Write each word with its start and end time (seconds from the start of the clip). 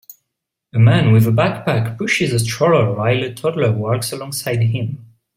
A 0.73 0.79
man 0.79 1.11
with 1.11 1.27
a 1.27 1.29
backpack 1.29 1.95
pushes 1.95 2.33
a 2.33 2.39
stroller 2.39 2.91
while 2.95 3.21
a 3.23 3.31
toddler 3.35 3.71
walks 3.71 4.11
along 4.11 4.31
side 4.31 4.63
him. 4.63 5.05